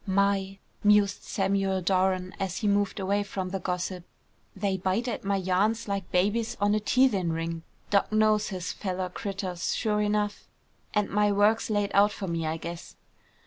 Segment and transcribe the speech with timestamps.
[0.07, 4.03] "My!" mused Samuel Doran as he moved away from the gossip.
[4.55, 7.61] "They bite at my yarns like babies on a teethin' ring.
[7.91, 8.11] Doc.
[8.11, 10.47] knows his fellow critters, sure enough,
[10.95, 12.95] and my work's laid out for me, I guess."